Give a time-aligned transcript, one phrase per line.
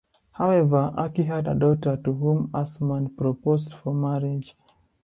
[0.31, 4.57] However, Aki had a daughter to whom Asmund proposed for marriage.